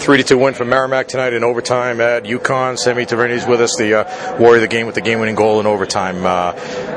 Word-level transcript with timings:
Three 0.00 0.16
to 0.16 0.24
two 0.24 0.38
win 0.38 0.54
for 0.54 0.64
Merrimack 0.64 1.08
tonight 1.08 1.34
in 1.34 1.44
overtime 1.44 2.00
at 2.00 2.24
UConn. 2.24 2.78
Semi 2.78 3.04
Tavernier's 3.04 3.46
with 3.46 3.60
us, 3.60 3.76
the 3.76 4.00
uh, 4.00 4.38
warrior 4.38 4.56
of 4.56 4.62
the 4.62 4.68
game 4.68 4.86
with 4.86 4.94
the 4.94 5.02
game-winning 5.02 5.34
goal 5.34 5.60
in 5.60 5.66
overtime. 5.66 6.24
Uh, 6.24 6.52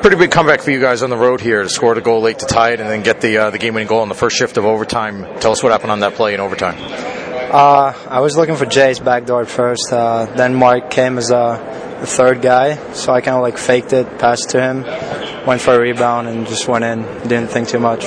pretty 0.00 0.16
big 0.16 0.30
comeback 0.30 0.62
for 0.62 0.70
you 0.70 0.80
guys 0.80 1.02
on 1.02 1.10
the 1.10 1.16
road 1.16 1.42
here 1.42 1.62
to 1.62 1.68
score 1.68 1.94
the 1.94 2.00
goal 2.00 2.22
late 2.22 2.38
to 2.38 2.46
tie 2.46 2.70
it 2.70 2.80
and 2.80 2.88
then 2.88 3.02
get 3.02 3.20
the 3.20 3.36
uh, 3.36 3.50
the 3.50 3.58
game-winning 3.58 3.86
goal 3.86 4.02
in 4.02 4.08
the 4.08 4.14
first 4.14 4.36
shift 4.38 4.56
of 4.56 4.64
overtime. 4.64 5.38
Tell 5.40 5.52
us 5.52 5.62
what 5.62 5.72
happened 5.72 5.92
on 5.92 6.00
that 6.00 6.14
play 6.14 6.32
in 6.32 6.40
overtime. 6.40 6.76
Uh, 6.80 7.92
I 8.08 8.20
was 8.20 8.34
looking 8.34 8.56
for 8.56 8.64
Jay's 8.64 8.98
backdoor 8.98 9.42
at 9.42 9.48
first. 9.48 9.92
Uh, 9.92 10.24
then 10.34 10.54
Mark 10.54 10.90
came 10.90 11.18
as 11.18 11.30
a, 11.30 11.98
a 12.00 12.06
third 12.06 12.40
guy, 12.40 12.76
so 12.94 13.12
I 13.12 13.20
kind 13.20 13.36
of 13.36 13.42
like 13.42 13.58
faked 13.58 13.92
it, 13.92 14.18
passed 14.18 14.50
to 14.50 14.60
him, 14.60 14.82
went 15.46 15.60
for 15.60 15.74
a 15.74 15.78
rebound, 15.78 16.28
and 16.28 16.46
just 16.46 16.66
went 16.66 16.84
in. 16.84 17.02
Didn't 17.28 17.48
think 17.48 17.68
too 17.68 17.78
much. 17.78 18.04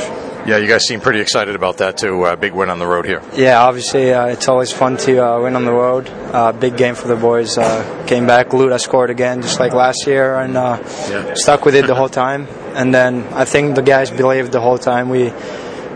Yeah, 0.49 0.57
you 0.57 0.67
guys 0.67 0.83
seem 0.87 0.99
pretty 0.99 1.19
excited 1.19 1.55
about 1.55 1.77
that 1.77 1.97
too. 1.97 2.23
Uh, 2.23 2.35
big 2.35 2.53
win 2.53 2.69
on 2.71 2.79
the 2.79 2.87
road 2.87 3.05
here. 3.05 3.21
Yeah, 3.35 3.61
obviously 3.61 4.11
uh, 4.11 4.25
it's 4.27 4.47
always 4.47 4.71
fun 4.71 4.97
to 5.05 5.19
uh, 5.23 5.41
win 5.41 5.55
on 5.55 5.63
the 5.63 5.71
road. 5.71 6.09
Uh, 6.09 6.51
big 6.51 6.75
game 6.75 6.95
for 6.95 7.07
the 7.07 7.15
boys. 7.15 7.55
Uh, 7.57 8.03
came 8.07 8.25
back, 8.25 8.47
Luda 8.49 8.79
scored 8.79 9.11
again, 9.11 9.41
just 9.43 9.59
like 9.59 9.73
last 9.73 10.07
year, 10.07 10.35
and 10.35 10.57
uh, 10.57 10.77
Yeah. 11.09 11.33
stuck 11.35 11.65
with 11.65 11.75
it 11.75 11.85
the 11.85 11.93
whole 11.95 12.09
time. 12.09 12.47
And 12.73 12.93
then 12.93 13.27
I 13.33 13.45
think 13.45 13.75
the 13.75 13.83
guys 13.83 14.09
believed 14.09 14.51
the 14.51 14.59
whole 14.61 14.79
time. 14.79 15.09
We 15.09 15.31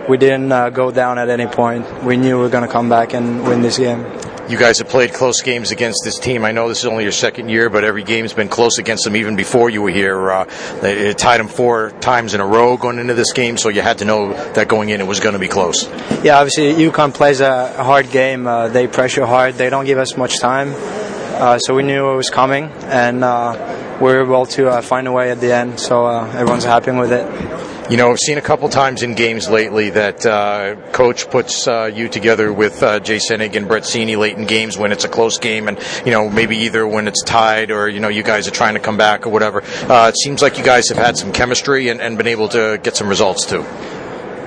we 0.08 0.17
didn't 0.17 0.52
uh, 0.52 0.70
go 0.70 0.91
down 0.91 1.17
at 1.17 1.30
any 1.30 1.47
point. 1.47 2.03
We 2.03 2.17
knew 2.17 2.35
we 2.38 2.44
were 2.44 2.49
going 2.49 2.67
to 2.67 2.72
come 2.72 2.89
back 2.89 3.13
and 3.13 3.47
win 3.47 3.61
this 3.63 3.77
game. 3.80 4.05
You 4.49 4.57
guys 4.57 4.79
have 4.79 4.89
played 4.89 5.13
close 5.13 5.41
games 5.41 5.71
against 5.71 6.02
this 6.03 6.20
team. 6.20 6.43
I 6.43 6.52
know 6.52 6.67
this 6.67 6.79
is 6.79 6.85
only 6.85 7.03
your 7.03 7.13
second 7.13 7.47
year, 7.47 7.70
but 7.70 7.85
every 7.85 8.03
game's 8.03 8.33
been 8.33 8.49
close 8.49 8.77
against 8.77 9.05
them 9.05 9.16
even 9.16 9.38
before 9.38 9.69
you 9.69 9.81
were 9.81 9.89
here. 9.89 10.29
Uh, 10.29 10.45
they 10.81 11.13
tied 11.13 11.39
them 11.39 11.47
four 11.47 11.91
times 12.02 12.33
in 12.33 12.41
a 12.41 12.45
row 12.45 12.75
going 12.75 12.99
into 12.99 13.13
this 13.13 13.31
game, 13.31 13.55
so 13.55 13.69
you 13.69 13.81
had 13.81 13.99
to 13.99 14.05
know 14.05 14.33
that 14.53 14.67
going 14.67 14.89
in 14.89 14.99
it 14.99 15.07
was 15.07 15.21
going 15.21 15.33
to 15.33 15.39
be 15.39 15.47
close. 15.47 15.88
Yeah, 16.23 16.39
obviously 16.39 16.73
UConn 16.73 17.13
plays 17.13 17.39
a, 17.39 17.73
a 17.77 17.83
hard 17.83 18.11
game. 18.11 18.45
Uh, 18.45 18.67
they 18.67 18.88
pressure 18.88 19.25
hard. 19.25 19.55
They 19.55 19.69
don't 19.69 19.85
give 19.85 19.97
us 19.97 20.17
much 20.17 20.39
time. 20.39 20.73
Uh, 20.73 21.57
so 21.57 21.73
we 21.73 21.83
knew 21.83 22.11
it 22.11 22.16
was 22.16 22.30
coming, 22.30 22.66
and 22.83 23.23
uh, 23.23 23.97
we 24.02 24.08
were 24.08 24.23
able 24.23 24.45
to 24.45 24.69
uh, 24.69 24.81
find 24.81 25.08
a 25.08 25.11
way 25.11 25.31
at 25.31 25.39
the 25.39 25.53
end. 25.53 25.80
So 25.80 26.05
uh, 26.05 26.27
everyone's 26.27 26.66
happy 26.66 26.91
with 26.91 27.11
it. 27.11 27.72
You 27.89 27.98
know, 27.98 28.09
I've 28.09 28.20
seen 28.20 28.38
a 28.38 28.42
couple 28.42 28.70
times 28.70 29.03
in 29.03 29.14
games 29.14 29.50
lately 29.50 29.89
that 29.89 30.26
uh, 30.26 30.76
coach 30.94 31.30
puts 31.30 31.67
uh, 31.67 31.92
you 31.94 32.08
together 32.08 32.52
with 32.53 32.81
uh, 32.81 33.02
Jay 33.02 33.17
Senig 33.17 33.58
and 33.58 33.67
Brett 33.67 33.84
Sini 33.84 34.17
late 34.17 34.38
in 34.38 34.45
games 34.45 34.78
when 34.78 34.94
it's 34.94 35.03
a 35.03 35.09
close 35.09 35.38
game, 35.38 35.67
and 35.67 35.78
you 36.06 36.11
know 36.11 36.30
maybe 36.30 36.56
either 36.59 36.88
when 36.88 37.09
it's 37.09 37.22
tied 37.23 37.72
or 37.72 37.89
you 37.89 38.00
know 38.00 38.08
you 38.08 38.23
guys 38.23 38.48
are 38.48 38.52
trying 38.52 38.76
to 38.76 38.80
come 38.80 38.95
back 38.95 39.28
or 39.28 39.31
whatever. 39.31 39.61
Uh, 39.92 40.08
it 40.08 40.17
seems 40.17 40.42
like 40.42 40.58
you 40.58 40.64
guys 40.64 40.88
have 40.88 40.98
had 40.98 41.17
some 41.17 41.34
chemistry 41.34 41.89
and, 41.89 42.00
and 42.00 42.17
been 42.17 42.28
able 42.28 42.48
to 42.50 42.80
get 42.81 42.95
some 42.95 43.09
results 43.09 43.45
too. 43.45 43.66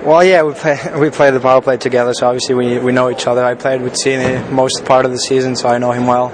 Well, 0.03 0.25
yeah, 0.25 0.43
we 0.43 0.55
play 0.55 0.79
we 0.99 1.11
play 1.11 1.31
the 1.31 1.41
power 1.41 1.61
play 1.61 1.77
together, 1.77 2.15
so 2.15 2.29
obviously 2.29 2.55
we 2.55 2.79
we 2.79 2.93
know 2.93 3.11
each 3.11 3.27
other. 3.27 3.45
I 3.45 3.55
played 3.55 3.83
with 3.83 3.95
Cini 4.03 4.51
most 4.51 4.87
part 4.87 5.05
of 5.05 5.11
the 5.11 5.19
season, 5.19 5.57
so 5.57 5.69
I 5.69 5.77
know 5.77 5.93
him 5.93 6.07
well. 6.07 6.31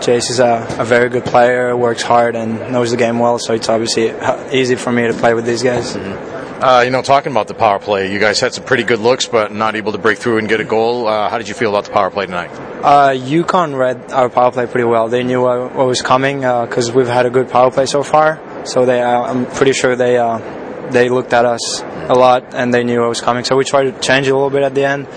Jace 0.00 0.30
is 0.30 0.38
a, 0.38 0.66
a 0.78 0.86
very 0.86 1.10
good 1.10 1.26
player, 1.26 1.76
works 1.76 2.02
hard, 2.02 2.34
and 2.34 2.72
knows 2.72 2.92
the 2.92 2.96
game 2.96 3.18
well. 3.18 3.38
So 3.38 3.52
it's 3.52 3.68
obviously 3.68 4.10
uh, 4.10 4.50
easy 4.52 4.76
for 4.76 4.90
me 4.90 5.06
to 5.06 5.12
play 5.12 5.34
with 5.34 5.44
these 5.44 5.62
guys. 5.62 5.96
Uh, 6.60 6.82
you 6.84 6.90
know, 6.90 7.02
talking 7.02 7.32
about 7.32 7.48
the 7.48 7.54
power 7.54 7.78
play, 7.78 8.10
you 8.10 8.18
guys 8.18 8.40
had 8.40 8.54
some 8.54 8.64
pretty 8.64 8.82
good 8.82 8.98
looks, 8.98 9.26
but 9.26 9.52
not 9.52 9.76
able 9.76 9.92
to 9.92 9.98
break 9.98 10.18
through 10.18 10.38
and 10.38 10.48
get 10.48 10.58
a 10.58 10.64
goal. 10.64 11.06
Uh, 11.06 11.28
how 11.28 11.36
did 11.36 11.48
you 11.48 11.54
feel 11.54 11.68
about 11.70 11.84
the 11.84 11.92
power 11.92 12.10
play 12.10 12.24
tonight? 12.24 12.50
Uh, 12.82 13.10
UConn 13.10 13.76
read 13.76 14.10
our 14.10 14.30
power 14.30 14.50
play 14.50 14.66
pretty 14.66 14.86
well. 14.86 15.08
They 15.08 15.22
knew 15.22 15.42
what, 15.42 15.74
what 15.74 15.86
was 15.86 16.00
coming 16.00 16.40
because 16.40 16.92
we've 16.92 17.08
had 17.08 17.26
a 17.26 17.30
good 17.30 17.50
power 17.50 17.70
play 17.70 17.84
so 17.86 18.02
far. 18.02 18.40
So 18.64 18.86
they, 18.86 19.02
uh, 19.02 19.22
I'm 19.22 19.46
pretty 19.46 19.72
sure 19.72 19.96
they 19.96 20.16
uh, 20.16 20.38
they 20.90 21.08
looked 21.08 21.32
at 21.32 21.44
us 21.44 21.82
a 21.82 22.14
lot 22.14 22.54
and 22.54 22.72
they 22.72 22.84
knew 22.84 23.00
what 23.00 23.08
was 23.10 23.20
coming. 23.20 23.44
So 23.44 23.56
we 23.56 23.64
tried 23.64 23.84
to 23.84 24.00
change 24.00 24.26
it 24.26 24.30
a 24.30 24.34
little 24.34 24.50
bit 24.50 24.62
at 24.62 24.74
the 24.74 24.84
end. 24.84 25.08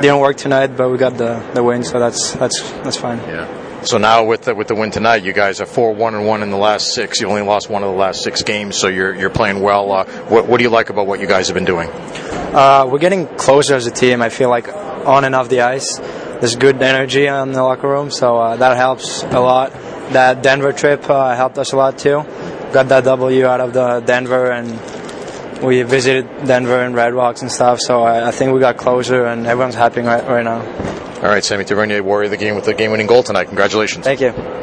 Didn't 0.00 0.20
work 0.20 0.36
tonight, 0.36 0.76
but 0.76 0.90
we 0.90 0.98
got 0.98 1.16
the, 1.16 1.42
the 1.54 1.62
win, 1.62 1.84
so 1.84 1.98
that's 1.98 2.32
that's 2.34 2.60
that's 2.82 2.96
fine. 2.96 3.18
Yeah. 3.18 3.67
So 3.82 3.96
now 3.96 4.24
with 4.24 4.42
the, 4.42 4.54
with 4.54 4.66
the 4.68 4.74
win 4.74 4.90
tonight, 4.90 5.22
you 5.22 5.32
guys 5.32 5.60
are 5.60 5.66
four 5.66 5.94
one 5.94 6.14
and 6.14 6.26
one 6.26 6.42
in 6.42 6.50
the 6.50 6.56
last 6.56 6.94
six. 6.94 7.20
You 7.20 7.28
only 7.28 7.42
lost 7.42 7.70
one 7.70 7.82
of 7.82 7.90
the 7.90 7.96
last 7.96 8.22
six 8.22 8.42
games, 8.42 8.76
so 8.76 8.88
you're 8.88 9.14
you're 9.14 9.30
playing 9.30 9.60
well. 9.60 9.92
Uh, 9.92 10.04
what 10.28 10.46
what 10.46 10.58
do 10.58 10.64
you 10.64 10.70
like 10.70 10.90
about 10.90 11.06
what 11.06 11.20
you 11.20 11.26
guys 11.26 11.46
have 11.46 11.54
been 11.54 11.64
doing? 11.64 11.88
Uh, 11.88 12.86
we're 12.90 12.98
getting 12.98 13.26
closer 13.36 13.74
as 13.74 13.86
a 13.86 13.90
team. 13.90 14.20
I 14.20 14.30
feel 14.30 14.50
like 14.50 14.68
on 14.68 15.24
and 15.24 15.34
off 15.34 15.48
the 15.48 15.60
ice, 15.60 15.98
there's 15.98 16.56
good 16.56 16.82
energy 16.82 17.26
in 17.26 17.52
the 17.52 17.62
locker 17.62 17.88
room, 17.88 18.10
so 18.10 18.36
uh, 18.36 18.56
that 18.56 18.76
helps 18.76 19.22
a 19.22 19.40
lot. 19.40 19.72
That 20.12 20.42
Denver 20.42 20.72
trip 20.72 21.08
uh, 21.08 21.36
helped 21.36 21.58
us 21.58 21.72
a 21.72 21.76
lot 21.76 21.98
too. 21.98 22.24
Got 22.72 22.88
that 22.88 23.04
W 23.04 23.46
out 23.46 23.60
of 23.60 23.72
the 23.72 24.00
Denver, 24.00 24.50
and 24.50 25.62
we 25.62 25.82
visited 25.82 26.46
Denver 26.46 26.80
and 26.80 26.94
Red 26.94 27.14
Rocks 27.14 27.42
and 27.42 27.50
stuff. 27.50 27.78
So 27.80 28.02
I, 28.02 28.28
I 28.28 28.30
think 28.32 28.52
we 28.52 28.60
got 28.60 28.76
closer, 28.76 29.24
and 29.24 29.46
everyone's 29.46 29.74
happy 29.74 30.00
right, 30.00 30.26
right 30.26 30.44
now. 30.44 30.87
All 31.18 31.28
right, 31.28 31.44
Sammy 31.44 31.64
Tavernier, 31.64 32.02
warrior 32.02 32.26
of 32.26 32.30
the 32.30 32.36
game 32.36 32.54
with 32.54 32.64
the 32.64 32.74
game-winning 32.74 33.08
goal 33.08 33.24
tonight. 33.24 33.46
Congratulations. 33.46 34.04
Thank 34.04 34.20
you. 34.20 34.57